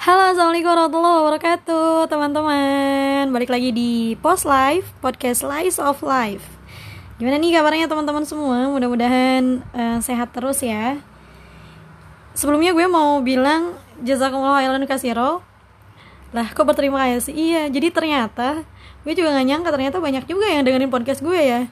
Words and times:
Halo, 0.00 0.32
assalamualaikum 0.32 0.72
warahmatullahi 0.72 1.16
wabarakatuh, 1.20 2.08
teman-teman. 2.08 3.28
Balik 3.36 3.52
lagi 3.52 3.68
di 3.68 4.16
Post 4.24 4.48
Life, 4.48 4.96
podcast 5.04 5.44
Slice 5.44 5.76
of 5.76 6.00
Life. 6.00 6.56
Gimana 7.20 7.36
nih 7.36 7.60
kabarnya 7.60 7.84
teman-teman 7.84 8.24
semua? 8.24 8.64
Mudah-mudahan 8.72 9.60
uh, 9.76 10.00
sehat 10.00 10.32
terus 10.32 10.64
ya. 10.64 11.04
Sebelumnya 12.32 12.72
gue 12.72 12.88
mau 12.88 13.20
bilang 13.20 13.76
jazakumullah 14.00 14.64
khairan 14.64 14.88
kasiro. 14.88 15.44
Lah, 16.32 16.48
kok 16.48 16.64
berterima 16.64 17.04
kasih? 17.04 17.36
Iya, 17.36 17.62
jadi 17.68 17.92
ternyata 17.92 18.64
gue 19.04 19.12
juga 19.12 19.36
gak 19.36 19.52
nyangka 19.52 19.68
ternyata 19.68 20.00
banyak 20.00 20.24
juga 20.24 20.48
yang 20.48 20.64
dengerin 20.64 20.88
podcast 20.88 21.20
gue 21.20 21.36
ya. 21.36 21.68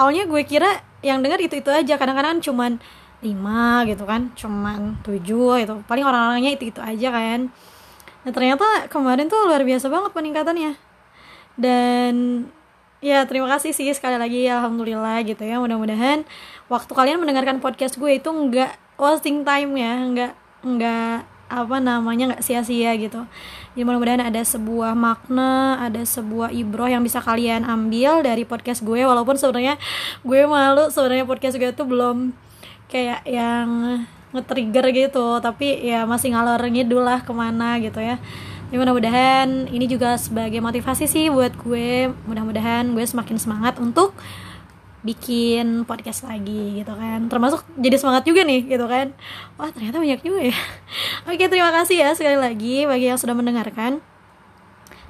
Awalnya 0.00 0.24
gue 0.24 0.40
kira 0.48 0.80
yang 1.04 1.20
denger 1.20 1.44
itu-itu 1.44 1.68
aja, 1.68 2.00
kadang-kadang 2.00 2.40
cuman 2.40 2.80
lima 3.24 3.84
gitu 3.88 4.04
kan 4.04 4.32
cuman 4.36 5.00
tujuh 5.00 5.62
gitu. 5.64 5.74
Paling 5.88 6.04
orang-orangnya 6.04 6.52
itu 6.56 6.68
itu 6.74 6.80
aja 6.80 7.08
kan. 7.12 7.48
Nah 8.26 8.32
ternyata 8.34 8.90
kemarin 8.90 9.30
tuh 9.30 9.46
luar 9.48 9.62
biasa 9.62 9.86
banget 9.88 10.10
peningkatannya. 10.12 10.72
Dan 11.56 12.14
ya 13.00 13.24
terima 13.24 13.48
kasih 13.56 13.72
sih 13.72 13.88
sekali 13.96 14.20
lagi 14.20 14.44
alhamdulillah 14.50 15.24
gitu 15.24 15.42
ya. 15.46 15.56
Mudah-mudahan 15.62 16.28
waktu 16.68 16.92
kalian 16.92 17.22
mendengarkan 17.22 17.62
podcast 17.62 17.96
gue 17.96 18.20
itu 18.20 18.28
nggak 18.28 19.00
wasting 19.00 19.44
time 19.44 19.72
ya 19.76 19.94
nggak 19.96 20.32
nggak 20.66 21.18
apa 21.46 21.76
namanya 21.78 22.34
nggak 22.34 22.42
sia-sia 22.42 22.92
gitu. 22.98 23.22
Jadi 23.72 23.82
mudah-mudahan 23.86 24.28
ada 24.28 24.42
sebuah 24.42 24.92
makna 24.98 25.78
ada 25.78 26.02
sebuah 26.02 26.50
ibroh 26.50 26.90
yang 26.90 27.06
bisa 27.06 27.22
kalian 27.22 27.62
ambil 27.64 28.20
dari 28.20 28.42
podcast 28.42 28.82
gue. 28.82 29.06
Walaupun 29.06 29.38
sebenarnya 29.38 29.80
gue 30.26 30.40
malu 30.44 30.90
sebenarnya 30.90 31.24
podcast 31.24 31.56
gue 31.56 31.70
tuh 31.72 31.86
belum 31.86 32.44
kayak 32.86 33.26
yang 33.26 34.02
nge-trigger 34.34 34.86
gitu 34.92 35.40
tapi 35.40 35.86
ya 35.86 36.04
masih 36.04 36.34
ngalor 36.34 36.60
ngidul 36.66 37.02
lah 37.02 37.22
ke 37.22 37.32
mana 37.32 37.78
gitu 37.80 37.98
ya. 38.02 38.20
Ya 38.66 38.76
mudah-mudahan 38.82 39.70
ini 39.70 39.86
juga 39.86 40.18
sebagai 40.18 40.58
motivasi 40.58 41.06
sih 41.06 41.30
buat 41.30 41.54
gue. 41.54 42.10
Mudah-mudahan 42.26 42.90
gue 42.92 43.04
semakin 43.06 43.38
semangat 43.38 43.78
untuk 43.78 44.10
bikin 45.06 45.86
podcast 45.86 46.26
lagi 46.26 46.82
gitu 46.82 46.90
kan. 46.98 47.30
Termasuk 47.30 47.62
jadi 47.78 47.94
semangat 47.94 48.26
juga 48.26 48.42
nih 48.42 48.66
gitu 48.66 48.90
kan. 48.90 49.14
Wah 49.54 49.70
ternyata 49.70 50.02
banyak 50.02 50.20
juga 50.26 50.50
ya. 50.50 50.58
Oke 51.30 51.46
terima 51.46 51.70
kasih 51.70 51.96
ya 52.02 52.10
sekali 52.18 52.34
lagi 52.34 52.90
bagi 52.90 53.06
yang 53.06 53.18
sudah 53.22 53.38
mendengarkan. 53.38 54.02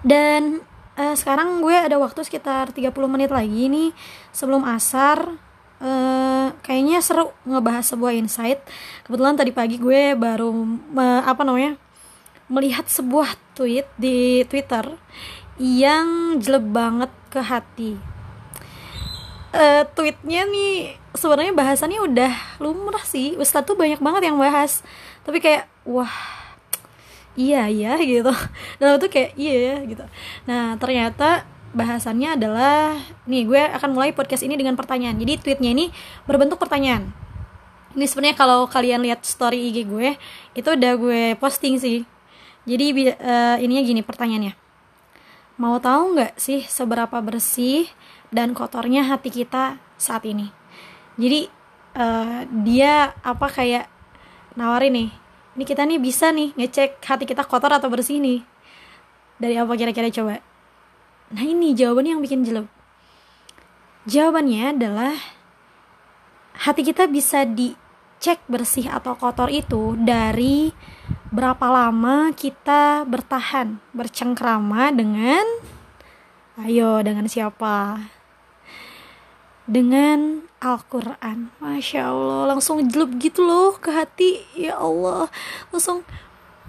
Dan 0.05 0.61
uh, 1.01 1.17
sekarang 1.17 1.65
gue 1.65 1.73
ada 1.73 1.97
waktu 1.97 2.29
sekitar 2.29 2.77
30 2.77 2.93
menit 3.09 3.33
lagi 3.33 3.73
nih 3.73 3.91
sebelum 4.37 4.69
asar 4.69 5.41
uh, 5.81 6.53
kayaknya 6.65 7.03
seru 7.05 7.33
ngebahas 7.45 7.85
sebuah 7.85 8.13
insight. 8.17 8.61
Kebetulan 9.05 9.37
tadi 9.37 9.53
pagi 9.53 9.77
gue 9.77 10.17
baru 10.17 10.53
uh, 10.97 11.23
apa 11.25 11.43
namanya 11.43 11.77
melihat 12.47 12.87
sebuah 12.87 13.35
tweet 13.59 13.87
di 13.99 14.47
Twitter 14.47 14.95
yang 15.59 16.39
jelek 16.39 16.67
banget 16.69 17.13
ke 17.33 17.41
hati. 17.43 17.93
Uh, 19.57 19.89
tweetnya 19.97 20.45
nih 20.45 21.01
sebenarnya 21.17 21.57
bahasannya 21.57 22.01
udah 22.05 22.33
lumrah 22.61 23.03
sih. 23.03 23.35
Ustadz 23.41 23.73
tuh 23.73 23.77
banyak 23.77 23.99
banget 23.99 24.29
yang 24.29 24.37
bahas. 24.37 24.85
Tapi 25.25 25.41
kayak 25.41 25.67
wah 25.89 26.13
iya 27.35 27.67
iya 27.67 27.97
gitu. 27.99 28.31
Dan 28.79 29.01
itu 29.01 29.09
kayak 29.09 29.33
iya 29.35 29.81
gitu. 29.89 30.05
Nah 30.45 30.77
ternyata 30.77 31.49
bahasannya 31.77 32.41
adalah 32.41 32.97
nih 33.29 33.45
gue 33.45 33.63
akan 33.77 33.93
mulai 33.93 34.17
podcast 34.17 34.41
ini 34.41 34.57
dengan 34.57 34.75
pertanyaan. 34.75 35.21
Jadi 35.21 35.37
tweetnya 35.45 35.77
ini 35.77 35.93
berbentuk 36.25 36.57
pertanyaan. 36.57 37.13
Ini 37.93 38.05
sebenarnya 38.09 38.37
kalau 38.37 38.65
kalian 38.65 39.05
lihat 39.05 39.25
story 39.29 39.69
IG 39.69 39.85
gue 39.85 40.17
itu 40.57 40.69
udah 40.73 40.93
gue 40.97 41.23
posting 41.37 41.77
sih. 41.77 42.09
Jadi 42.65 43.13
uh, 43.13 43.57
ininya 43.61 43.85
gini 43.85 44.01
pertanyaannya. 44.01 44.57
Mau 45.61 45.77
tahu 45.77 46.17
nggak 46.17 46.41
sih 46.41 46.65
seberapa 46.65 47.21
bersih 47.21 47.89
dan 48.33 48.57
kotornya 48.57 49.05
hati 49.05 49.29
kita 49.29 49.77
saat 50.01 50.25
ini? 50.25 50.49
Jadi 51.21 51.49
uh, 51.97 52.49
dia 52.65 53.13
apa 53.21 53.49
kayak 53.53 53.89
nawarin 54.57 54.93
nih 54.97 55.11
ini 55.57 55.65
kita 55.65 55.89
nih 55.89 55.97
bisa 55.97 56.33
nih 56.37 56.53
ngecek 56.53 57.01
hati 57.01 57.25
kita 57.25 57.45
kotor 57.49 57.73
atau 57.73 57.89
bersih 57.89 58.21
nih. 58.21 58.45
Dari 59.41 59.57
apa 59.57 59.73
kira-kira 59.77 60.09
coba 60.13 60.56
Nah 61.35 61.43
ini 61.43 61.75
jawabannya 61.75 62.15
yang 62.15 62.23
bikin 62.23 62.47
jelek. 62.47 62.71
Jawabannya 64.07 64.79
adalah 64.79 65.15
hati 66.63 66.87
kita 66.87 67.11
bisa 67.11 67.43
dicek 67.43 68.39
bersih 68.47 68.87
atau 68.87 69.19
kotor 69.19 69.51
itu 69.51 69.99
dari 69.99 70.71
berapa 71.35 71.67
lama 71.67 72.31
kita 72.31 73.03
bertahan 73.03 73.83
bercengkrama 73.91 74.95
dengan 74.95 75.43
ayo 76.63 77.03
dengan 77.03 77.27
siapa? 77.27 78.07
Dengan 79.67 80.47
Al-Quran. 80.63 81.51
Masya 81.59 82.07
Allah 82.07 82.55
langsung 82.55 82.87
jelek 82.87 83.19
gitu 83.19 83.43
loh 83.43 83.75
ke 83.75 83.91
hati. 83.91 84.47
Ya 84.55 84.79
Allah 84.79 85.27
langsung 85.75 86.07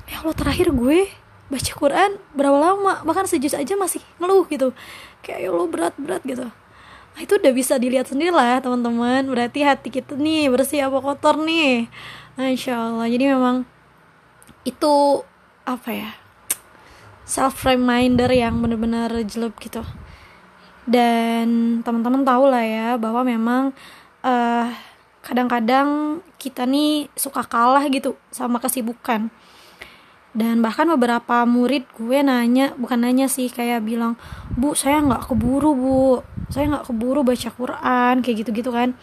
ya 0.09 0.25
Allah 0.25 0.34
terakhir 0.34 0.74
gue 0.74 1.06
baca 1.47 1.72
Quran 1.72 2.12
berapa 2.35 2.58
lama? 2.59 3.03
Bahkan 3.03 3.25
sejus 3.28 3.56
aja 3.56 3.74
masih 3.80 4.03
ngeluh 4.19 4.47
gitu. 4.52 4.75
Kayak 5.24 5.40
ya 5.47 5.50
lo 5.52 5.66
berat-berat 5.68 6.24
gitu. 6.28 6.47
Nah, 7.18 7.19
itu 7.25 7.34
udah 7.34 7.53
bisa 7.56 7.81
dilihat 7.81 8.12
sendiri 8.12 8.30
lah 8.30 8.62
teman-teman. 8.62 9.25
Berarti 9.25 9.66
hati 9.66 9.90
kita 9.90 10.13
nih 10.13 10.52
bersih 10.53 10.86
apa 10.86 11.02
kotor 11.02 11.41
nih. 11.41 11.90
Masya 12.38 12.74
Allah. 12.78 13.07
Jadi 13.09 13.25
memang 13.25 13.66
itu 14.68 15.24
apa 15.68 15.90
ya 15.91 16.12
self 17.28 17.68
reminder 17.68 18.31
yang 18.31 18.59
bener-bener 18.62 19.12
jelek 19.28 19.57
gitu. 19.59 19.84
Dan 20.88 21.81
teman-teman 21.84 22.24
tahu 22.24 22.47
lah 22.47 22.63
ya 22.63 22.88
bahwa 22.96 23.28
memang 23.28 23.75
uh, 24.24 24.72
kadang-kadang 25.19 26.22
kita 26.40 26.63
nih 26.63 27.12
suka 27.19 27.44
kalah 27.44 27.84
gitu 27.91 28.16
sama 28.31 28.63
kesibukan 28.63 29.28
dan 30.38 30.62
bahkan 30.62 30.86
beberapa 30.86 31.50
murid 31.50 31.90
gue 31.98 32.22
nanya 32.22 32.78
bukan 32.78 33.02
nanya 33.02 33.25
sih 33.25 33.50
kayak 33.50 33.81
bilang 33.81 34.14
bu 34.53 34.78
saya 34.78 35.02
nggak 35.02 35.34
keburu 35.34 35.74
bu. 35.74 36.22
Saya 36.53 36.70
nggak 36.70 36.86
keburu 36.94 37.25
baca 37.25 37.50
Quran 37.50 38.14
kayak 38.22 38.46
gitu 38.46 38.50
gitu 38.53 38.70
kan. 38.70 38.94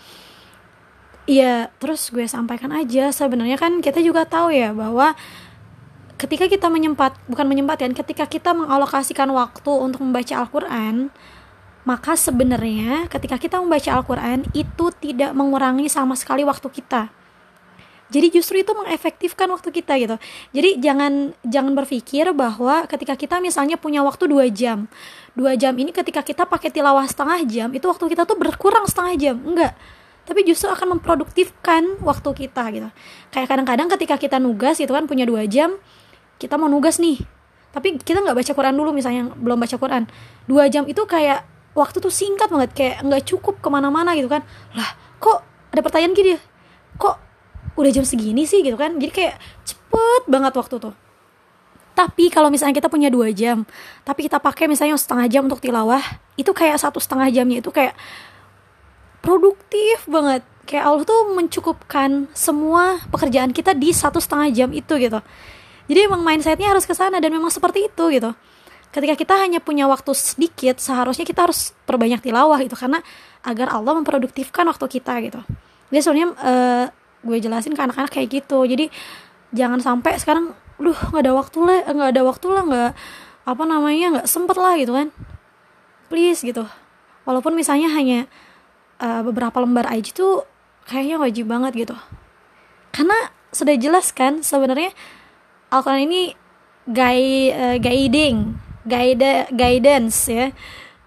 Iya 1.27 1.75
terus 1.83 2.15
gue 2.15 2.23
sampaikan 2.31 2.71
aja 2.71 3.11
sebenarnya 3.11 3.59
kan 3.59 3.83
kita 3.83 3.99
juga 3.99 4.23
tahu 4.23 4.55
ya 4.55 4.71
bahwa 4.71 5.19
ketika 6.23 6.47
kita 6.47 6.71
menyempat 6.71 7.19
bukan 7.27 7.51
menyempatkan 7.51 7.91
ketika 7.99 8.31
kita 8.31 8.55
mengalokasikan 8.55 9.27
waktu 9.35 9.73
untuk 9.75 10.07
membaca 10.07 10.39
Al-Quran 10.39 11.11
maka 11.83 12.15
sebenarnya 12.15 13.11
ketika 13.11 13.37
kita 13.37 13.59
membaca 13.59 13.91
Al-Quran 13.91 14.47
itu 14.55 14.95
tidak 15.03 15.35
mengurangi 15.35 15.91
sama 15.91 16.15
sekali 16.15 16.47
waktu 16.47 16.71
kita 16.71 17.24
jadi 18.15 18.31
justru 18.31 18.63
itu 18.63 18.71
mengefektifkan 18.71 19.51
waktu 19.51 19.75
kita 19.75 19.99
gitu. 19.99 20.15
Jadi 20.55 20.79
jangan 20.79 21.35
jangan 21.43 21.75
berpikir 21.75 22.31
bahwa 22.31 22.87
ketika 22.87 23.19
kita 23.19 23.43
misalnya 23.43 23.75
punya 23.75 24.07
waktu 24.07 24.31
dua 24.31 24.47
jam. 24.55 24.87
Dua 25.35 25.59
jam 25.59 25.75
ini 25.75 25.91
ketika 25.91 26.23
kita 26.23 26.47
pakai 26.47 26.71
tilawah 26.71 27.03
setengah 27.11 27.43
jam 27.43 27.69
itu 27.75 27.83
waktu 27.91 28.07
kita 28.07 28.23
tuh 28.23 28.39
berkurang 28.39 28.87
setengah 28.87 29.19
jam. 29.19 29.37
Enggak. 29.43 29.75
Tapi 30.31 30.47
justru 30.47 30.71
akan 30.71 30.95
memproduktifkan 30.95 31.99
waktu 32.07 32.31
kita 32.47 32.63
gitu. 32.71 32.89
Kayak 33.35 33.49
kadang-kadang 33.51 33.91
ketika 33.99 34.15
kita 34.15 34.39
nugas 34.39 34.79
itu 34.79 34.95
kan 34.95 35.11
punya 35.11 35.27
dua 35.27 35.43
jam 35.51 35.75
kita 36.39 36.55
mau 36.55 36.71
nugas 36.71 37.03
nih. 37.03 37.19
Tapi 37.75 37.99
kita 37.99 38.23
nggak 38.23 38.39
baca 38.39 38.53
Quran 38.55 38.79
dulu 38.79 38.95
misalnya 38.95 39.35
belum 39.35 39.59
baca 39.59 39.75
Quran. 39.75 40.07
Dua 40.47 40.71
jam 40.71 40.87
itu 40.87 41.03
kayak 41.03 41.43
waktu 41.75 41.99
tuh 41.99 42.15
singkat 42.15 42.47
banget. 42.47 42.71
Kayak 42.79 43.03
nggak 43.03 43.23
cukup 43.27 43.59
ke 43.59 43.67
mana-mana 43.67 44.15
gitu 44.15 44.31
kan. 44.31 44.47
Lah 44.79 44.95
kok 45.19 45.43
ada 45.75 45.83
pertanyaan 45.83 46.15
gini? 46.15 46.39
Ya 46.39 46.41
kok 46.95 47.19
udah 47.75 47.91
jam 47.91 48.05
segini 48.07 48.47
sih 48.47 48.63
gitu 48.63 48.75
kan. 48.79 48.97
Jadi 48.99 49.13
kayak 49.13 49.37
cepet 49.67 50.23
banget 50.31 50.53
waktu 50.55 50.77
tuh. 50.79 50.95
Tapi 51.95 52.27
kalau 52.27 52.51
misalnya 52.51 52.75
kita 52.75 52.91
punya 52.91 53.07
dua 53.07 53.31
jam 53.31 53.63
tapi 54.03 54.27
kita 54.27 54.43
pakai 54.43 54.67
misalnya 54.67 54.99
setengah 54.99 55.31
jam 55.31 55.47
untuk 55.47 55.63
tilawah 55.63 56.03
itu 56.35 56.51
kayak 56.51 56.75
satu 56.83 56.99
setengah 56.99 57.31
jamnya 57.31 57.63
itu 57.63 57.71
kayak 57.71 57.95
produktif 59.23 60.03
banget. 60.11 60.43
Kayak 60.65 60.85
Allah 60.91 61.05
tuh 61.05 61.23
mencukupkan 61.37 62.11
semua 62.33 62.99
pekerjaan 63.13 63.53
kita 63.55 63.77
di 63.77 63.93
satu 63.93 64.19
setengah 64.19 64.49
jam 64.51 64.71
itu 64.75 64.97
gitu. 64.97 65.21
Jadi 65.85 66.01
emang 66.09 66.25
mindsetnya 66.25 66.73
harus 66.73 66.89
ke 66.89 66.97
sana 66.97 67.21
dan 67.21 67.31
memang 67.31 67.53
seperti 67.53 67.87
itu 67.93 68.05
gitu. 68.11 68.33
Ketika 68.89 69.15
kita 69.19 69.35
hanya 69.43 69.59
punya 69.59 69.91
waktu 69.91 70.15
sedikit 70.15 70.79
seharusnya 70.79 71.27
kita 71.27 71.51
harus 71.51 71.75
perbanyak 71.85 72.23
tilawah 72.25 72.57
itu 72.63 72.79
karena 72.79 73.03
agar 73.45 73.75
Allah 73.77 73.93
memproduktifkan 74.01 74.65
waktu 74.71 74.87
kita 74.89 75.13
gitu. 75.21 75.41
Jadi 75.93 76.01
sebenarnya 76.01 76.29
uh, 76.41 76.87
gue 77.25 77.37
jelasin 77.41 77.73
ke 77.73 77.81
anak-anak 77.81 78.13
kayak 78.13 78.29
gitu. 78.31 78.63
Jadi 78.69 78.93
jangan 79.51 79.81
sampai 79.81 80.21
sekarang 80.21 80.53
duh 80.77 80.95
nggak 80.95 81.23
ada 81.25 81.33
waktu 81.33 81.59
lah 81.65 81.79
nggak 81.89 82.11
ada 82.13 82.23
waktu 82.27 82.47
lah 82.51 82.63
nggak 82.67 82.93
apa 83.45 83.63
namanya 83.65 84.07
nggak 84.21 84.29
sempet 84.29 84.57
lah 84.61 84.77
gitu 84.77 84.93
kan. 84.93 85.09
Please 86.13 86.45
gitu. 86.45 86.69
Walaupun 87.25 87.57
misalnya 87.57 87.89
hanya 87.91 88.29
uh, 89.01 89.25
beberapa 89.25 89.57
lembar 89.65 89.89
aja 89.89 90.13
tuh 90.13 90.45
kayaknya 90.85 91.17
wajib 91.17 91.49
banget 91.49 91.89
gitu. 91.89 91.97
Karena 92.93 93.33
sudah 93.51 93.75
jelas 93.81 94.13
kan 94.13 94.45
sebenarnya 94.45 94.93
Al-Quran 95.73 96.05
ini 96.07 96.23
gui 96.85 97.49
uh, 97.55 97.81
guiding 97.81 98.61
guide 98.85 99.49
guidance 99.49 100.29
ya 100.29 100.53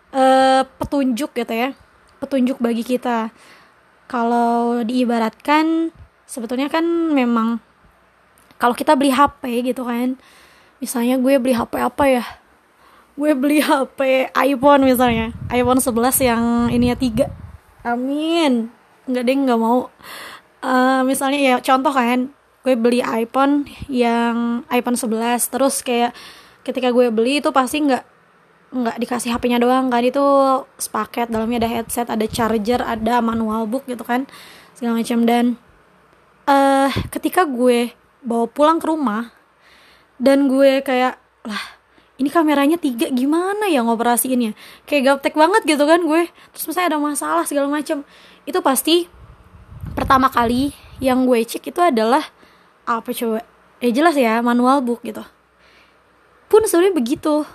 uh, 0.10 0.66
petunjuk 0.82 1.30
gitu 1.38 1.54
ya 1.54 1.78
petunjuk 2.18 2.58
bagi 2.58 2.82
kita. 2.82 3.30
Kalau 4.08 4.82
diibaratkan 4.88 5.92
sebetulnya 6.28 6.68
kan 6.68 6.84
memang 7.16 7.64
kalau 8.60 8.76
kita 8.76 8.94
beli 8.94 9.16
HP 9.16 9.72
gitu 9.74 9.88
kan 9.88 10.20
misalnya 10.78 11.18
gue 11.18 11.34
beli 11.42 11.56
HP 11.58 11.74
apa 11.82 12.04
ya? 12.06 12.26
Gue 13.18 13.34
beli 13.34 13.64
HP 13.66 14.30
iPhone 14.36 14.86
misalnya 14.86 15.34
iPhone 15.50 15.82
11 15.82 16.28
yang 16.28 16.44
ini 16.70 16.94
ya 16.94 16.98
tiga. 17.00 17.26
Amin. 17.82 18.70
Nggak 19.08 19.24
deh 19.24 19.36
nggak 19.48 19.60
mau. 19.60 19.90
Uh, 20.62 21.02
misalnya 21.06 21.40
ya 21.40 21.56
contoh 21.62 21.94
kan 21.94 22.30
gue 22.66 22.76
beli 22.76 23.00
iPhone 23.00 23.64
yang 23.88 24.68
iPhone 24.68 25.00
11 25.00 25.54
terus 25.54 25.80
kayak 25.80 26.12
ketika 26.68 26.92
gue 26.92 27.08
beli 27.08 27.40
itu 27.40 27.48
pasti 27.56 27.80
nggak 27.88 28.04
nggak 28.68 29.00
dikasih 29.00 29.32
HP-nya 29.32 29.64
doang 29.64 29.88
kan 29.88 30.04
itu 30.04 30.20
sepaket 30.76 31.32
dalamnya 31.32 31.64
ada 31.64 31.70
headset 31.72 32.12
ada 32.12 32.28
charger 32.28 32.84
ada 32.84 33.24
manual 33.24 33.64
book 33.64 33.88
gitu 33.88 34.04
kan 34.04 34.28
segala 34.76 35.00
macam. 35.00 35.24
Dan 35.24 35.56
uh, 36.48 36.90
ketika 37.12 37.44
gue 37.44 37.92
bawa 38.24 38.48
pulang 38.50 38.80
ke 38.82 38.88
rumah 38.88 39.30
dan 40.18 40.50
gue 40.50 40.82
kayak 40.82 41.20
lah 41.46 41.64
ini 42.18 42.34
kameranya 42.34 42.82
tiga 42.82 43.14
gimana 43.14 43.70
ya 43.70 43.86
ngoperasiinnya? 43.86 44.58
Kayak 44.90 45.22
gaptek 45.22 45.38
banget 45.38 45.62
gitu 45.70 45.86
kan 45.86 46.02
gue. 46.02 46.26
Terus 46.56 46.66
misalnya 46.66 46.98
ada 46.98 47.00
masalah 47.00 47.46
segala 47.46 47.70
macam 47.70 48.02
itu 48.50 48.60
pasti 48.66 49.06
pertama 49.94 50.34
kali 50.34 50.74
yang 50.98 51.30
gue 51.30 51.46
cek 51.46 51.70
itu 51.70 51.78
adalah 51.78 52.26
apa 52.90 53.14
coba? 53.14 53.46
Ya 53.78 53.94
jelas 53.94 54.18
ya 54.18 54.42
manual 54.42 54.82
book 54.82 55.06
gitu. 55.06 55.22
Pun 56.50 56.66
sebenarnya 56.66 56.98
begitu 56.98 57.46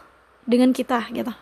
dengan 0.46 0.70
kita 0.70 1.10
gitu. 1.10 1.34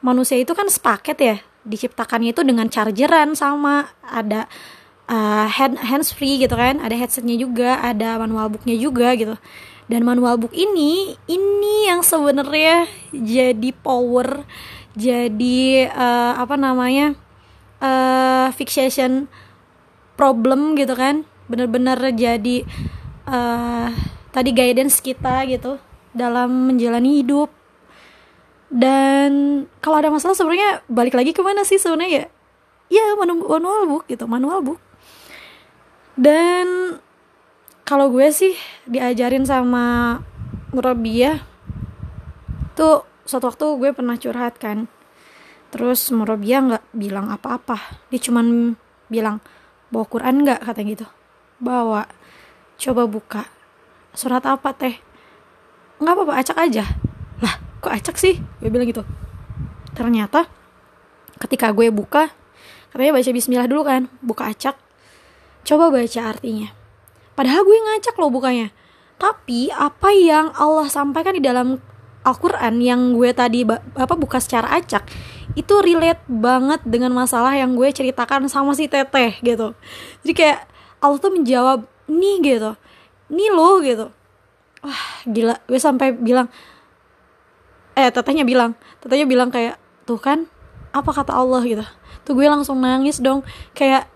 Manusia 0.00 0.40
itu 0.40 0.56
kan 0.56 0.72
sepaket 0.72 1.18
ya 1.20 1.36
diciptakannya 1.68 2.32
itu 2.32 2.40
dengan 2.48 2.72
chargeran 2.72 3.36
sama 3.36 3.92
ada 4.00 4.48
uh, 5.08 5.48
hand 5.48 5.80
hands 5.80 6.12
free 6.14 6.38
gitu 6.38 6.54
kan. 6.54 6.78
Ada 6.78 6.94
headsetnya 6.94 7.34
juga 7.34 7.80
ada 7.80 8.20
manual 8.20 8.52
booknya 8.52 8.76
juga 8.78 9.16
gitu. 9.16 9.34
Dan 9.88 10.04
manual 10.04 10.36
book 10.36 10.52
ini 10.52 11.16
ini 11.26 11.88
yang 11.88 12.04
sebenarnya 12.04 12.84
jadi 13.10 13.72
power 13.80 14.44
jadi 14.92 15.88
uh, 15.88 16.36
apa 16.36 16.60
namanya 16.60 17.16
uh, 17.80 18.52
fixation 18.52 19.26
problem 20.14 20.76
gitu 20.76 20.92
kan. 20.92 21.24
Bener-bener 21.48 21.96
jadi 22.12 22.68
uh, 23.24 23.88
tadi 24.30 24.52
guidance 24.52 25.00
kita 25.00 25.48
gitu 25.48 25.80
dalam 26.12 26.68
menjalani 26.68 27.24
hidup. 27.24 27.48
Dan 28.68 29.64
kalau 29.80 29.96
ada 30.04 30.12
masalah 30.12 30.36
sebenarnya 30.36 30.84
balik 30.92 31.16
lagi 31.16 31.32
ke 31.32 31.40
mana 31.40 31.64
sih 31.64 31.80
sebenarnya 31.80 32.12
ya 32.12 32.26
ya 32.88 33.16
manual 33.16 33.84
book 33.88 34.04
gitu 34.08 34.24
manual 34.24 34.60
book 34.64 34.80
dan 36.18 36.98
kalau 37.88 38.12
gue 38.12 38.28
sih 38.32 38.52
diajarin 38.84 39.48
sama 39.48 40.18
murabia 40.74 41.40
tuh 42.76 43.04
suatu 43.24 43.48
waktu 43.52 43.66
gue 43.80 43.90
pernah 43.96 44.16
curhat 44.20 44.60
kan 44.60 44.88
terus 45.68 46.08
murabia 46.12 46.64
nggak 46.64 46.84
bilang 46.96 47.28
apa-apa 47.28 47.76
dia 48.08 48.20
cuman 48.20 48.76
bilang 49.12 49.40
bawa 49.92 50.04
Quran 50.08 50.44
nggak 50.44 50.64
kata 50.64 50.80
gitu 50.84 51.06
bawa 51.60 52.08
Coba 52.78 53.10
buka. 53.10 53.42
Surat 54.14 54.46
apa 54.46 54.70
teh? 54.70 55.02
Nggak 55.98 56.14
apa-apa, 56.14 56.32
acak 56.38 56.58
aja. 56.62 56.86
Lah, 57.42 57.58
kok 57.82 57.90
acak 57.90 58.14
sih? 58.14 58.38
Gue 58.62 58.70
bilang 58.70 58.86
gitu. 58.86 59.02
Ternyata 59.98 60.46
ketika 61.42 61.74
gue 61.74 61.90
buka, 61.90 62.30
katanya 62.98 63.14
baca 63.14 63.30
bismillah 63.30 63.70
dulu 63.70 63.86
kan, 63.86 64.10
buka 64.18 64.50
acak. 64.50 64.74
Coba 65.62 65.94
baca 65.94 66.20
artinya. 66.26 66.74
Padahal 67.38 67.62
gue 67.62 67.78
ngacak 67.78 68.18
loh 68.18 68.34
bukanya. 68.34 68.74
Tapi 69.22 69.70
apa 69.70 70.10
yang 70.10 70.50
Allah 70.58 70.90
sampaikan 70.90 71.38
di 71.38 71.42
dalam 71.46 71.78
Al-Quran 72.26 72.82
yang 72.82 73.14
gue 73.14 73.30
tadi 73.30 73.62
apa 73.94 74.14
buka 74.18 74.42
secara 74.42 74.74
acak 74.74 75.06
itu 75.54 75.74
relate 75.80 76.20
banget 76.28 76.82
dengan 76.84 77.14
masalah 77.14 77.56
yang 77.56 77.72
gue 77.78 77.88
ceritakan 77.88 78.50
sama 78.52 78.76
si 78.76 78.84
teteh 78.84 79.40
gitu 79.40 79.72
jadi 80.26 80.32
kayak 80.36 80.58
Allah 81.00 81.18
tuh 81.22 81.32
menjawab 81.32 81.88
nih 82.10 82.36
gitu 82.44 82.76
nih 83.32 83.48
lo 83.48 83.80
gitu 83.80 84.06
wah 84.84 85.02
gila 85.24 85.56
gue 85.64 85.80
sampai 85.80 86.12
bilang 86.12 86.52
eh 87.96 88.12
tetehnya 88.12 88.44
bilang 88.44 88.76
tetehnya 89.00 89.24
bilang 89.24 89.48
kayak 89.48 89.80
tuh 90.04 90.20
kan 90.20 90.44
apa 91.00 91.10
kata 91.14 91.32
Allah 91.34 91.62
gitu. 91.64 91.84
Tuh 92.26 92.32
gue 92.34 92.46
langsung 92.46 92.78
nangis 92.82 93.22
dong. 93.22 93.46
Kayak 93.72 94.10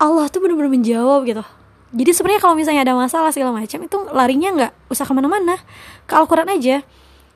Allah 0.00 0.28
tuh 0.28 0.40
bener-bener 0.40 0.70
menjawab 0.72 1.26
gitu. 1.28 1.44
Jadi 1.90 2.10
sebenarnya 2.14 2.40
kalau 2.40 2.54
misalnya 2.54 2.86
ada 2.86 2.94
masalah 2.94 3.34
segala 3.34 3.50
macam 3.50 3.82
itu 3.82 3.96
larinya 4.14 4.48
nggak 4.54 4.72
usah 4.92 5.04
ke 5.04 5.12
mana-mana. 5.12 5.58
Ke 6.06 6.14
Al-Quran 6.16 6.46
aja. 6.46 6.86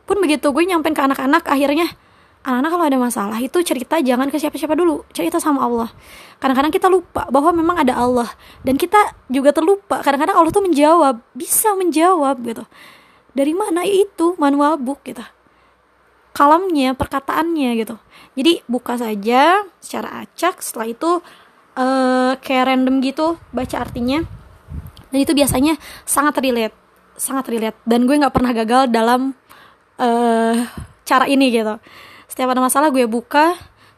Pun 0.07 0.23
begitu 0.23 0.47
gue 0.55 0.65
nyampein 0.65 0.95
ke 0.95 1.03
anak-anak 1.03 1.49
akhirnya 1.49 1.91
anak-anak 2.45 2.71
kalau 2.77 2.85
ada 2.85 2.99
masalah 3.01 3.39
itu 3.41 3.57
cerita 3.65 3.99
jangan 3.99 4.31
ke 4.31 4.39
siapa-siapa 4.39 4.79
dulu. 4.79 5.03
Cerita 5.11 5.43
sama 5.43 5.65
Allah. 5.65 5.91
Kadang-kadang 6.39 6.71
kita 6.71 6.87
lupa 6.87 7.27
bahwa 7.33 7.51
memang 7.57 7.77
ada 7.83 7.99
Allah. 7.99 8.31
Dan 8.63 8.79
kita 8.79 9.17
juga 9.27 9.51
terlupa. 9.51 10.05
Kadang-kadang 10.05 10.39
Allah 10.39 10.53
tuh 10.55 10.63
menjawab 10.63 11.19
bisa 11.35 11.75
menjawab 11.75 12.39
gitu. 12.47 12.63
Dari 13.35 13.51
mana 13.51 13.83
itu 13.83 14.39
manual 14.39 14.79
book 14.79 15.03
gitu 15.03 15.34
kalamnya 16.35 16.99
perkataannya 16.99 17.71
gitu. 17.79 17.97
Jadi 18.35 18.67
buka 18.67 18.99
saja 18.99 19.63
secara 19.79 20.27
acak 20.27 20.59
setelah 20.61 20.91
itu 20.91 21.11
uh, 21.79 22.35
kayak 22.43 22.75
random 22.75 22.99
gitu 23.01 23.39
baca 23.55 23.77
artinya. 23.79 24.27
Dan 25.15 25.19
itu 25.23 25.31
biasanya 25.31 25.79
sangat 26.03 26.43
relate 26.43 26.75
sangat 27.15 27.47
relate. 27.47 27.79
Dan 27.87 28.11
gue 28.11 28.19
nggak 28.19 28.35
pernah 28.35 28.51
gagal 28.51 28.91
dalam 28.91 29.39
uh, 30.03 30.57
cara 31.07 31.31
ini 31.31 31.55
gitu. 31.55 31.79
Setiap 32.27 32.51
ada 32.51 32.61
masalah 32.61 32.91
gue 32.91 33.07
buka 33.07 33.55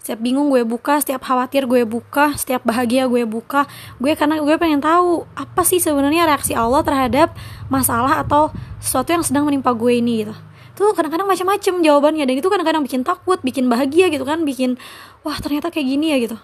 setiap 0.07 0.23
bingung 0.23 0.55
gue 0.55 0.63
buka 0.63 1.03
setiap 1.03 1.27
khawatir 1.27 1.67
gue 1.67 1.83
buka 1.83 2.31
setiap 2.39 2.63
bahagia 2.63 3.11
gue 3.11 3.27
buka. 3.27 3.67
Gue 3.99 4.15
karena 4.15 4.39
gue 4.39 4.55
pengen 4.61 4.79
tahu 4.79 5.27
apa 5.35 5.67
sih 5.67 5.83
sebenarnya 5.83 6.31
reaksi 6.31 6.55
Allah 6.55 6.85
terhadap 6.87 7.35
masalah 7.67 8.23
atau 8.23 8.55
sesuatu 8.79 9.11
yang 9.11 9.25
sedang 9.27 9.49
menimpa 9.49 9.75
gue 9.75 9.99
ini 9.99 10.23
gitu 10.23 10.37
tuh 10.77 10.93
kadang-kadang 10.93 11.25
macam-macam 11.25 11.75
jawabannya. 11.81 12.25
Dan 12.29 12.37
itu 12.37 12.49
kadang-kadang 12.53 12.85
bikin 12.85 13.03
takut 13.03 13.41
bikin 13.41 13.73
bahagia 13.73 14.13
gitu 14.13 14.29
kan 14.29 14.45
bikin 14.45 14.77
wah 15.25 15.41
ternyata 15.41 15.73
kayak 15.73 15.89
gini 15.89 16.13
ya 16.13 16.21
gitu. 16.21 16.37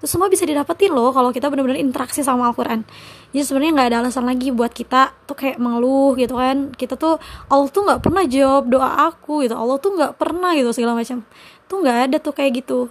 Itu 0.00 0.10
semua 0.10 0.32
bisa 0.32 0.42
didapetin 0.48 0.90
loh 0.90 1.12
kalau 1.12 1.30
kita 1.30 1.52
benar-benar 1.52 1.78
interaksi 1.78 2.24
sama 2.24 2.50
Al-Quran. 2.50 2.82
Jadi 3.30 3.44
sebenarnya 3.44 3.72
nggak 3.76 3.88
ada 3.92 3.96
alasan 4.02 4.24
lagi 4.24 4.48
buat 4.50 4.72
kita 4.72 5.14
tuh 5.28 5.36
kayak 5.36 5.60
mengeluh 5.60 6.16
gitu 6.16 6.34
kan. 6.34 6.72
Kita 6.74 6.96
tuh 6.96 7.20
Allah 7.52 7.68
tuh 7.68 7.84
nggak 7.84 8.00
pernah 8.00 8.24
jawab 8.24 8.64
doa 8.72 8.90
aku 9.12 9.44
gitu. 9.44 9.54
Allah 9.54 9.76
tuh 9.78 9.94
nggak 9.94 10.16
pernah 10.16 10.56
gitu 10.56 10.72
segala 10.72 10.96
macam. 10.98 11.22
Tuh 11.68 11.76
nggak 11.84 11.98
ada 12.10 12.16
tuh 12.18 12.32
kayak 12.34 12.64
gitu. 12.64 12.88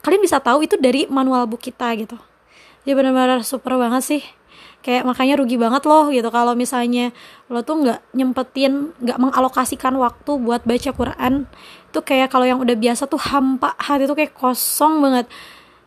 Kalian 0.00 0.22
bisa 0.24 0.40
tahu 0.40 0.64
itu 0.64 0.80
dari 0.80 1.04
manual 1.10 1.44
book 1.44 1.60
kita 1.60 1.92
gitu. 1.98 2.16
Jadi 2.88 2.96
benar-benar 2.96 3.44
super 3.44 3.76
banget 3.76 4.00
sih 4.00 4.22
kayak 4.80 5.04
makanya 5.04 5.40
rugi 5.40 5.56
banget 5.60 5.84
loh 5.84 6.08
gitu. 6.08 6.28
Kalau 6.32 6.56
misalnya 6.56 7.12
lo 7.52 7.60
tuh 7.60 7.84
nggak 7.84 8.00
nyempetin 8.16 8.96
nggak 8.96 9.18
mengalokasikan 9.20 9.92
waktu 10.00 10.30
buat 10.40 10.64
baca 10.64 10.90
Quran 10.92 11.44
tuh 11.90 12.02
kayak 12.06 12.32
kalau 12.32 12.46
yang 12.48 12.58
udah 12.62 12.76
biasa 12.76 13.04
tuh 13.10 13.20
hampa 13.20 13.76
hati 13.76 14.08
tuh 14.08 14.16
kayak 14.16 14.32
kosong 14.32 15.04
banget. 15.04 15.26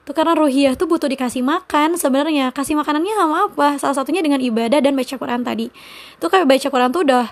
Tuh 0.03 0.11
karena 0.11 0.35
ruhiyah 0.35 0.75
tuh 0.75 0.85
butuh 0.85 1.07
dikasih 1.07 1.41
makan 1.41 1.95
sebenarnya. 1.95 2.51
Kasih 2.51 2.75
makanannya 2.75 3.15
sama 3.15 3.35
apa? 3.47 3.67
Salah 3.79 3.95
satunya 3.95 4.19
dengan 4.19 4.43
ibadah 4.43 4.83
dan 4.83 4.93
baca 4.93 5.15
Quran 5.15 5.41
tadi. 5.47 5.71
Tuh 6.19 6.27
kayak 6.27 6.45
baca 6.45 6.67
Quran 6.67 6.89
tuh 6.91 7.01
udah 7.07 7.25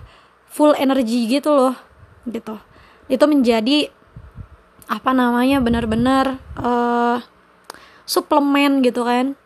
full 0.48 0.74
energi 0.80 1.28
gitu 1.28 1.52
loh 1.52 1.76
gitu. 2.26 2.56
Itu 3.12 3.28
menjadi 3.28 3.92
apa 4.92 5.12
namanya 5.16 5.64
benar-benar 5.64 6.40
uh, 6.60 7.24
suplemen 8.04 8.84
gitu 8.84 9.08
kan 9.08 9.40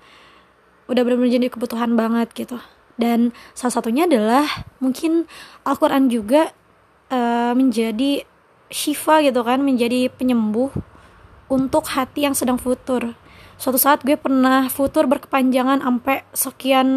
udah 0.86 1.01
benar-benar 1.01 1.34
jadi 1.34 1.48
kebutuhan 1.50 1.98
banget 1.98 2.30
gitu 2.34 2.62
dan 2.96 3.36
salah 3.51 3.75
satunya 3.80 4.08
adalah 4.08 4.48
mungkin 4.80 5.27
Al-Quran 5.68 6.08
juga 6.08 6.56
uh, 7.12 7.51
menjadi 7.51 8.24
shifa 8.72 9.22
gitu 9.22 9.44
kan 9.44 9.62
menjadi 9.62 10.08
penyembuh 10.10 10.72
untuk 11.51 11.86
hati 11.92 12.25
yang 12.25 12.34
sedang 12.34 12.58
futur. 12.58 13.13
Suatu 13.56 13.80
saat 13.80 14.04
gue 14.04 14.18
pernah 14.20 14.68
futur 14.68 15.08
berkepanjangan 15.08 15.80
sampai 15.80 16.25
sekian 16.36 16.89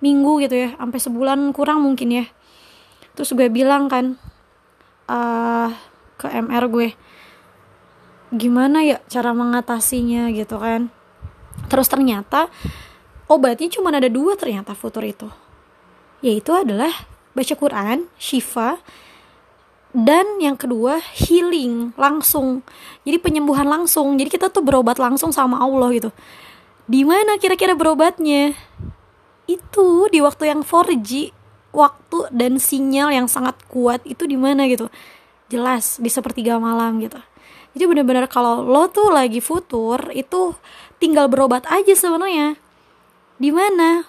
minggu 0.00 0.44
gitu 0.44 0.68
ya, 0.68 0.68
sampai 0.76 0.98
sebulan 1.00 1.40
kurang 1.56 1.84
mungkin 1.84 2.08
ya. 2.10 2.24
Terus 3.16 3.32
gue 3.36 3.48
bilang 3.52 3.88
kan 3.88 4.16
uh, 5.08 5.68
ke 6.20 6.26
MR 6.28 6.64
gue, 6.68 6.88
gimana 8.34 8.84
ya 8.84 8.96
cara 9.08 9.32
mengatasinya 9.32 10.28
gitu 10.32 10.60
kan. 10.60 10.92
Terus 11.68 11.88
ternyata 11.88 12.48
obatnya 13.30 13.70
cuma 13.70 13.94
ada 13.94 14.10
dua 14.10 14.34
ternyata 14.34 14.74
futur 14.74 15.06
itu. 15.06 15.30
Yaitu 16.20 16.50
adalah 16.50 16.90
baca 17.30 17.54
Quran 17.54 18.10
shifa 18.18 18.82
dan 19.94 20.26
yang 20.42 20.58
kedua 20.58 20.98
healing 21.14 21.94
langsung. 21.94 22.66
Jadi 23.06 23.16
penyembuhan 23.22 23.70
langsung. 23.70 24.18
Jadi 24.18 24.28
kita 24.34 24.50
tuh 24.50 24.66
berobat 24.66 24.98
langsung 24.98 25.30
sama 25.30 25.62
Allah 25.62 25.88
gitu. 25.94 26.10
Di 26.90 27.06
mana 27.06 27.38
kira-kira 27.38 27.78
berobatnya? 27.78 28.54
Itu 29.46 30.10
di 30.10 30.18
waktu 30.18 30.50
yang 30.50 30.66
4G 30.66 31.30
waktu 31.70 32.18
dan 32.34 32.58
sinyal 32.58 33.14
yang 33.14 33.26
sangat 33.30 33.54
kuat 33.70 34.02
itu 34.02 34.26
di 34.26 34.34
mana 34.34 34.66
gitu. 34.66 34.90
Jelas 35.50 35.98
di 36.02 36.10
sepertiga 36.10 36.58
malam 36.58 36.98
gitu. 37.02 37.18
Jadi 37.74 37.84
benar-benar 37.86 38.26
kalau 38.26 38.66
lo 38.66 38.90
tuh 38.90 39.14
lagi 39.14 39.38
futur 39.38 40.10
itu 40.10 40.54
tinggal 40.98 41.30
berobat 41.30 41.66
aja 41.70 41.94
sebenarnya 41.94 42.58
di 43.40 43.48
mana? 43.48 44.04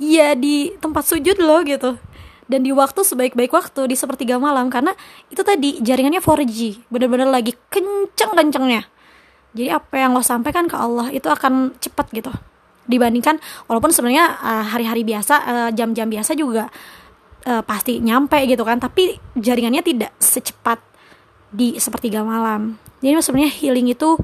Ya 0.00 0.32
di 0.32 0.72
tempat 0.80 1.04
sujud 1.04 1.36
lo 1.36 1.60
gitu. 1.68 2.00
Dan 2.48 2.64
di 2.64 2.72
waktu 2.72 3.04
sebaik-baik 3.04 3.52
waktu 3.52 3.92
di 3.92 3.94
sepertiga 3.94 4.40
malam. 4.40 4.72
Karena 4.72 4.96
itu 5.28 5.44
tadi 5.44 5.78
jaringannya 5.84 6.24
4G 6.24 6.88
bener-bener 6.88 7.28
lagi 7.28 7.52
kenceng-kencengnya. 7.68 8.88
Jadi 9.52 9.68
apa 9.68 9.94
yang 10.00 10.16
lo 10.16 10.24
sampaikan 10.24 10.64
ke 10.64 10.74
Allah 10.74 11.12
itu 11.12 11.28
akan 11.28 11.76
cepat 11.76 12.08
gitu. 12.16 12.32
Dibandingkan 12.88 13.38
walaupun 13.68 13.92
sebenarnya 13.92 14.40
uh, 14.40 14.64
hari-hari 14.64 15.04
biasa 15.04 15.34
uh, 15.44 15.70
jam-jam 15.70 16.08
biasa 16.08 16.32
juga 16.34 16.72
uh, 17.46 17.62
pasti 17.62 18.00
nyampe 18.00 18.40
gitu 18.48 18.64
kan. 18.64 18.80
Tapi 18.80 19.20
jaringannya 19.36 19.84
tidak 19.84 20.10
secepat 20.18 20.80
di 21.52 21.76
sepertiga 21.76 22.24
malam. 22.24 22.80
Jadi 23.04 23.20
sebenarnya 23.20 23.52
healing 23.52 23.92
itu 23.92 24.16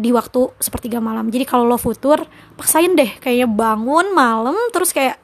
di 0.00 0.10
waktu 0.16 0.48
sepertiga 0.56 0.98
malam. 0.98 1.28
Jadi 1.28 1.44
kalau 1.44 1.68
lo 1.68 1.76
futur 1.76 2.24
paksain 2.56 2.96
deh. 2.96 3.20
Kayaknya 3.20 3.48
bangun 3.52 4.16
malam 4.16 4.56
terus 4.72 4.96
kayak 4.96 5.20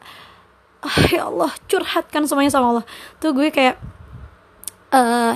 ah 0.84 0.98
ya 1.08 1.26
Allah 1.32 1.50
curhatkan 1.64 2.28
semuanya 2.28 2.52
sama 2.52 2.76
Allah. 2.76 2.84
Tuh 3.16 3.32
gue 3.32 3.48
kayak 3.48 3.80
uh, 4.92 5.34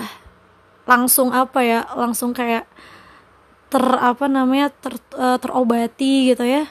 langsung 0.84 1.32
apa 1.32 1.64
ya 1.64 1.80
langsung 1.96 2.36
kayak 2.36 2.68
ter 3.70 3.80
apa 3.80 4.28
namanya 4.28 4.68
ter, 4.68 5.00
uh, 5.16 5.40
terobati 5.40 6.36
gitu 6.36 6.44
ya. 6.44 6.68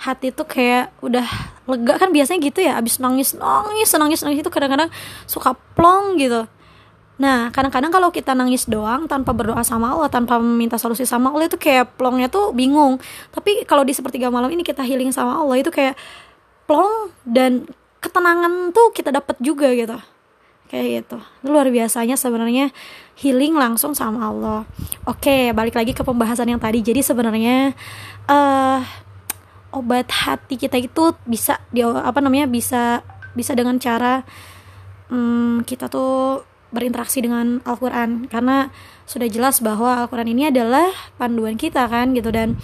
Hati 0.00 0.32
tuh 0.32 0.48
kayak 0.48 0.96
udah 1.04 1.28
lega. 1.68 2.00
Kan 2.00 2.16
biasanya 2.16 2.40
gitu 2.40 2.64
ya 2.64 2.80
abis 2.80 2.96
nangis 2.96 3.36
nangis 3.36 3.92
nangis 3.92 4.24
nangis 4.24 4.40
itu 4.40 4.48
kadang-kadang 4.48 4.88
suka 5.28 5.52
plong 5.76 6.16
gitu 6.16 6.48
nah 7.20 7.52
kadang-kadang 7.52 7.92
kalau 7.92 8.08
kita 8.08 8.32
nangis 8.32 8.64
doang 8.64 9.04
tanpa 9.04 9.36
berdoa 9.36 9.60
sama 9.60 9.92
Allah 9.92 10.08
tanpa 10.08 10.40
meminta 10.40 10.80
solusi 10.80 11.04
sama 11.04 11.28
Allah 11.28 11.52
itu 11.52 11.60
kayak 11.60 12.00
plongnya 12.00 12.32
tuh 12.32 12.56
bingung. 12.56 12.96
Tapi 13.28 13.68
kalau 13.68 13.84
di 13.84 13.92
sepertiga 13.92 14.32
malam 14.32 14.48
ini 14.48 14.64
kita 14.64 14.80
healing 14.80 15.12
sama 15.12 15.36
Allah 15.36 15.60
itu 15.60 15.68
kayak 15.68 16.00
plong 16.64 17.12
dan 17.28 17.68
ketenangan 18.00 18.72
tuh 18.72 18.88
kita 18.96 19.12
dapat 19.12 19.36
juga 19.44 19.68
gitu. 19.76 20.00
Kayak 20.72 20.86
gitu. 21.04 21.18
Luar 21.44 21.68
biasanya 21.68 22.16
sebenarnya 22.16 22.72
healing 23.20 23.52
langsung 23.52 23.92
sama 23.92 24.32
Allah. 24.32 24.64
Oke 25.04 25.52
balik 25.52 25.76
lagi 25.76 25.92
ke 25.92 26.00
pembahasan 26.00 26.48
yang 26.48 26.62
tadi. 26.62 26.80
Jadi 26.80 27.04
sebenarnya 27.04 27.76
uh, 28.32 28.80
obat 29.76 30.08
hati 30.08 30.56
kita 30.56 30.80
itu 30.80 31.12
bisa 31.28 31.60
dia 31.68 31.86
apa 31.90 32.18
namanya 32.24 32.48
bisa 32.50 33.04
bisa 33.34 33.54
dengan 33.54 33.78
cara 33.78 34.26
um, 35.10 35.62
kita 35.62 35.86
tuh 35.86 36.42
berinteraksi 36.70 37.22
dengan 37.22 37.62
Al-Quran. 37.66 38.26
Karena 38.30 38.70
sudah 39.06 39.26
jelas 39.26 39.58
bahwa 39.62 40.02
Al-Quran 40.06 40.30
ini 40.30 40.50
adalah 40.50 40.90
panduan 41.18 41.58
kita 41.58 41.86
kan 41.86 42.14
gitu. 42.14 42.30
Dan 42.30 42.58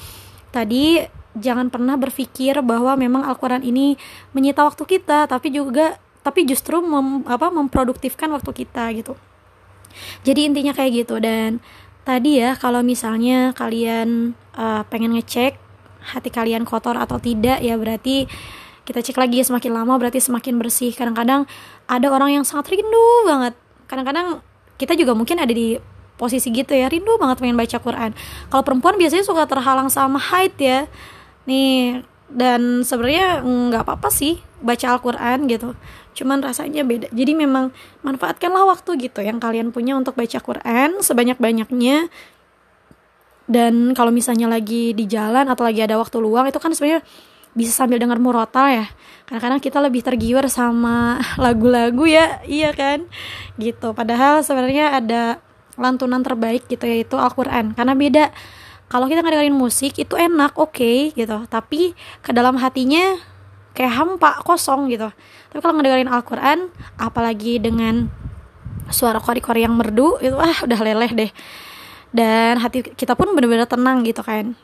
tadi 0.50 1.02
jangan 1.36 1.68
pernah 1.68 2.00
berpikir 2.00 2.58
bahwa 2.64 2.96
memang 2.96 3.22
Al-Quran 3.26 3.60
ini 3.60 4.00
menyita 4.32 4.64
waktu 4.64 4.88
kita 4.88 5.28
tapi 5.28 5.52
juga 5.52 6.00
tapi 6.24 6.42
justru 6.42 6.82
mem, 6.82 7.22
apa 7.28 7.52
memproduktifkan 7.52 8.32
waktu 8.34 8.50
kita 8.64 8.90
gitu. 8.98 9.14
Jadi 10.26 10.50
intinya 10.50 10.72
kayak 10.74 11.06
gitu. 11.06 11.22
Dan 11.22 11.62
tadi 12.02 12.42
ya 12.42 12.58
kalau 12.58 12.82
misalnya 12.82 13.54
kalian 13.54 14.34
uh, 14.58 14.82
pengen 14.90 15.14
ngecek 15.14 15.58
hati 16.06 16.30
kalian 16.30 16.62
kotor 16.62 16.94
atau 16.94 17.18
tidak 17.18 17.58
ya 17.62 17.74
berarti 17.74 18.30
kita 18.86 19.02
cek 19.02 19.18
lagi 19.18 19.42
semakin 19.42 19.74
lama 19.74 19.98
berarti 19.98 20.22
semakin 20.22 20.62
bersih. 20.62 20.94
Kadang-kadang 20.94 21.46
ada 21.90 22.06
orang 22.10 22.38
yang 22.40 22.44
sangat 22.46 22.74
rindu 22.74 23.06
banget 23.26 23.54
kadang-kadang 23.86 24.42
kita 24.76 24.92
juga 24.94 25.16
mungkin 25.16 25.40
ada 25.40 25.50
di 25.50 25.80
posisi 26.16 26.48
gitu 26.48 26.72
ya 26.72 26.88
rindu 26.88 27.16
banget 27.20 27.40
pengen 27.40 27.56
baca 27.56 27.76
Quran. 27.80 28.10
Kalau 28.48 28.62
perempuan 28.64 28.96
biasanya 28.96 29.24
suka 29.24 29.44
terhalang 29.44 29.88
sama 29.92 30.16
haid 30.20 30.54
ya. 30.56 30.80
Nih 31.44 32.02
dan 32.26 32.82
sebenarnya 32.82 33.44
nggak 33.44 33.86
apa-apa 33.86 34.10
sih 34.10 34.42
baca 34.58 34.96
Al-Quran 34.96 35.46
gitu. 35.46 35.78
Cuman 36.16 36.40
rasanya 36.40 36.82
beda. 36.82 37.12
Jadi 37.12 37.32
memang 37.36 37.70
manfaatkanlah 38.02 38.66
waktu 38.66 39.08
gitu 39.08 39.20
yang 39.22 39.38
kalian 39.38 39.70
punya 39.70 39.94
untuk 39.94 40.16
baca 40.16 40.40
Quran 40.40 41.04
sebanyak-banyaknya. 41.04 42.08
Dan 43.46 43.94
kalau 43.94 44.10
misalnya 44.10 44.50
lagi 44.50 44.90
di 44.90 45.06
jalan 45.06 45.46
atau 45.46 45.62
lagi 45.62 45.78
ada 45.78 45.94
waktu 45.94 46.18
luang 46.18 46.50
itu 46.50 46.58
kan 46.58 46.74
sebenarnya 46.74 47.06
bisa 47.56 47.72
sambil 47.72 47.96
dengar 47.96 48.20
murotal 48.20 48.68
ya. 48.68 48.86
Kadang-kadang 49.24 49.58
kita 49.64 49.80
lebih 49.80 50.04
tergiur 50.04 50.44
sama 50.52 51.18
lagu-lagu 51.42 52.04
ya 52.04 52.44
iya 52.44 52.70
kan? 52.76 53.08
Gitu. 53.56 53.96
Padahal 53.96 54.44
sebenarnya 54.44 55.00
ada 55.00 55.40
lantunan 55.80 56.20
terbaik 56.20 56.68
gitu 56.68 56.84
yaitu 56.84 57.16
Al-Quran. 57.16 57.72
Karena 57.72 57.96
beda. 57.96 58.30
Kalau 58.86 59.10
kita 59.10 59.18
ngedengerin 59.18 59.56
musik 59.56 59.98
itu 59.98 60.14
enak 60.14 60.54
oke 60.54 60.78
okay, 60.78 61.10
gitu. 61.16 61.42
Tapi 61.50 61.96
ke 62.22 62.30
dalam 62.30 62.54
hatinya 62.60 63.18
kayak 63.74 63.92
hampa 63.98 64.44
kosong 64.46 64.92
gitu. 64.92 65.10
Tapi 65.50 65.58
kalau 65.58 65.74
ngedengerin 65.80 66.12
Al-Quran 66.12 66.70
apalagi 67.00 67.58
dengan 67.58 68.06
suara 68.86 69.18
kori-kori 69.18 69.66
yang 69.66 69.74
merdu 69.74 70.22
itu 70.22 70.38
ah 70.38 70.54
udah 70.62 70.80
leleh 70.84 71.10
deh. 71.16 71.30
Dan 72.14 72.62
hati 72.62 72.86
kita 72.94 73.18
pun 73.18 73.34
bener-bener 73.34 73.66
tenang 73.66 74.06
gitu 74.06 74.22
kan 74.22 74.54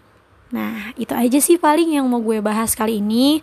nah 0.53 0.93
itu 1.01 1.17
aja 1.17 1.39
sih 1.41 1.57
paling 1.57 1.97
yang 1.97 2.05
mau 2.07 2.21
gue 2.21 2.45
bahas 2.45 2.77
kali 2.77 3.01
ini. 3.01 3.41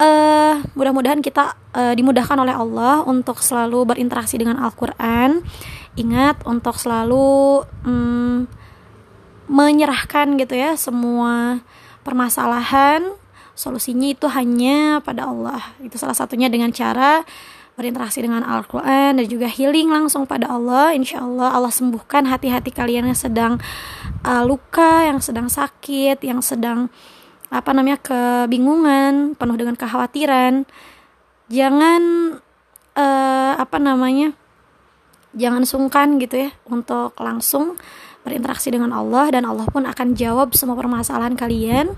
Uh, 0.00 0.64
mudah-mudahan 0.76 1.20
kita 1.20 1.56
uh, 1.76 1.92
dimudahkan 1.92 2.36
oleh 2.36 2.56
Allah 2.56 3.04
untuk 3.04 3.40
selalu 3.44 3.84
berinteraksi 3.94 4.40
dengan 4.40 4.60
Al-Quran. 4.64 5.44
Ingat 5.96 6.44
untuk 6.48 6.76
selalu 6.80 7.64
um, 7.84 8.48
menyerahkan 9.46 10.34
gitu 10.40 10.58
ya 10.58 10.74
semua 10.74 11.62
permasalahan 12.02 13.14
solusinya 13.56 14.12
itu 14.12 14.28
hanya 14.28 15.00
pada 15.00 15.26
Allah. 15.28 15.60
Itu 15.80 15.96
salah 15.96 16.14
satunya 16.14 16.52
dengan 16.52 16.70
cara 16.70 17.24
berinteraksi 17.76 18.24
dengan 18.24 18.40
Al-Quran 18.42 19.20
dan 19.20 19.26
juga 19.28 19.46
healing 19.46 19.92
langsung 19.92 20.24
pada 20.24 20.48
Allah. 20.48 20.96
Insya 20.96 21.20
Allah 21.22 21.52
Allah 21.52 21.70
sembuhkan 21.70 22.24
hati-hati 22.24 22.72
kalian 22.72 23.12
yang 23.12 23.18
sedang 23.18 23.60
uh, 24.24 24.42
luka 24.42 25.04
yang 25.04 25.20
sedang 25.20 25.52
sakit 25.52 26.18
yang 26.24 26.40
sedang 26.40 26.88
apa 27.52 27.70
namanya 27.70 28.00
kebingungan 28.00 29.36
penuh 29.36 29.56
dengan 29.60 29.76
kekhawatiran. 29.76 30.64
Jangan 31.52 32.02
uh, 32.96 33.54
apa 33.60 33.76
namanya 33.78 34.34
jangan 35.36 35.68
sungkan 35.68 36.16
gitu 36.16 36.48
ya 36.48 36.50
untuk 36.66 37.12
langsung 37.20 37.76
berinteraksi 38.26 38.72
dengan 38.72 38.90
Allah 38.90 39.30
dan 39.30 39.46
Allah 39.46 39.68
pun 39.70 39.86
akan 39.86 40.16
jawab 40.18 40.56
semua 40.56 40.74
permasalahan 40.74 41.38
kalian 41.38 41.94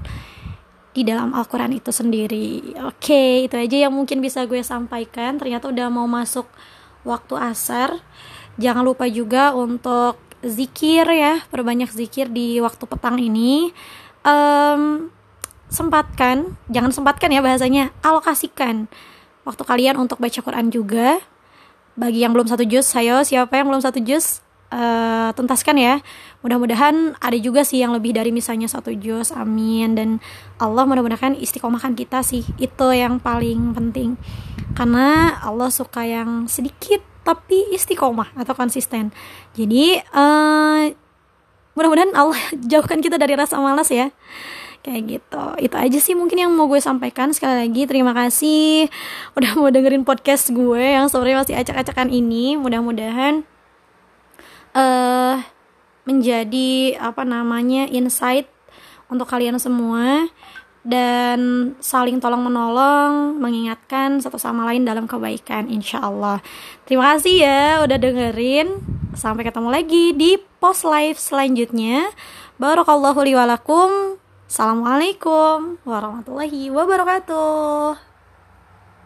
di 0.99 1.07
dalam 1.07 1.31
Al-Quran 1.31 1.79
itu 1.79 1.95
sendiri. 1.95 2.75
Oke 2.83 3.15
okay, 3.15 3.31
itu 3.47 3.55
aja 3.55 3.87
yang 3.87 3.95
mungkin 3.95 4.19
bisa 4.19 4.43
gue 4.51 4.59
sampaikan. 4.67 5.39
Ternyata 5.39 5.71
udah 5.71 5.87
mau 5.87 6.11
masuk 6.11 6.51
waktu 7.07 7.39
asar. 7.39 8.03
Jangan 8.59 8.83
lupa 8.83 9.07
juga 9.07 9.55
untuk 9.55 10.19
zikir 10.43 11.07
ya 11.07 11.43
perbanyak 11.55 11.87
zikir 11.95 12.27
di 12.27 12.59
waktu 12.59 12.83
petang 12.91 13.23
ini. 13.23 13.71
Um, 14.27 15.15
sempatkan 15.71 16.59
jangan 16.67 16.91
sempatkan 16.91 17.31
ya 17.31 17.39
bahasanya 17.39 17.95
alokasikan 18.03 18.91
waktu 19.47 19.63
kalian 19.63 19.95
untuk 20.03 20.19
baca 20.19 20.43
Quran 20.43 20.75
juga. 20.75 21.23
Bagi 21.99 22.23
yang 22.23 22.31
belum 22.31 22.47
satu 22.47 22.63
juz, 22.63 22.87
saya 22.87 23.27
siapa 23.27 23.59
yang 23.59 23.75
belum 23.75 23.83
satu 23.83 23.99
juz, 23.99 24.39
uh, 24.73 25.31
tuntaskan 25.35 25.77
ya. 25.77 25.95
Mudah-mudahan 26.41 27.19
ada 27.19 27.39
juga 27.41 27.67
sih 27.67 27.83
yang 27.83 27.93
lebih 27.93 28.15
dari 28.17 28.31
misalnya 28.31 28.71
satu 28.71 28.95
juz, 28.95 29.35
amin. 29.35 29.97
Dan 29.97 30.09
Allah 30.61 30.85
mudah-mudahan 30.89 31.37
istiqomahkan 31.37 31.97
kita 31.99 32.25
sih, 32.25 32.45
itu 32.57 32.87
yang 32.93 33.21
paling 33.21 33.75
penting. 33.77 34.17
Karena 34.77 35.39
Allah 35.43 35.69
suka 35.73 36.05
yang 36.05 36.47
sedikit 36.47 37.03
tapi 37.27 37.75
istiqomah 37.77 38.33
atau 38.41 38.57
konsisten. 38.57 39.13
Jadi 39.53 40.01
uh, 40.17 40.89
mudah-mudahan 41.79 42.13
Allah 42.19 42.41
jauhkan 42.71 42.99
kita 42.99 43.21
dari 43.21 43.39
rasa 43.39 43.63
malas 43.63 43.93
ya 43.95 44.11
kayak 44.79 45.21
gitu 45.21 45.45
itu 45.59 45.77
aja 45.77 45.99
sih 45.99 46.15
mungkin 46.15 46.39
yang 46.39 46.51
mau 46.55 46.71
gue 46.71 46.79
sampaikan 46.79 47.35
sekali 47.35 47.67
lagi 47.67 47.83
terima 47.85 48.15
kasih 48.15 48.87
udah 49.35 49.51
mau 49.59 49.69
dengerin 49.75 50.07
podcast 50.07 50.55
gue 50.55 50.81
yang 50.81 51.11
sebenarnya 51.11 51.43
masih 51.43 51.55
acak-acakan 51.59 52.09
ini 52.15 52.55
mudah-mudahan 52.55 53.43
uh, 54.79 55.43
menjadi 56.07 56.97
apa 57.03 57.27
namanya 57.27 57.91
insight 57.91 58.47
untuk 59.11 59.27
kalian 59.27 59.59
semua 59.59 60.31
dan 60.89 61.73
saling 61.85 62.17
tolong 62.17 62.49
menolong, 62.49 63.37
mengingatkan 63.37 64.23
satu 64.25 64.41
sama 64.41 64.65
lain 64.71 64.89
dalam 64.89 65.05
kebaikan, 65.05 65.69
insya 65.69 66.01
Allah. 66.01 66.41
Terima 66.89 67.13
kasih 67.13 67.45
ya 67.45 67.63
udah 67.85 67.99
dengerin. 68.01 68.81
Sampai 69.13 69.45
ketemu 69.45 69.69
lagi 69.69 70.15
di 70.15 70.41
post 70.63 70.89
live 70.89 71.19
selanjutnya. 71.21 72.09
Barakallahu 72.57 73.21
li 73.27 73.37
walakum. 73.37 74.17
Assalamualaikum 74.49 75.77
warahmatullahi 75.85 76.73
wabarakatuh. 76.73 78.08